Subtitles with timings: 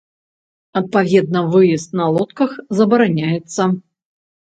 [0.79, 3.63] Адпаведна выезд на лодках забараняецца.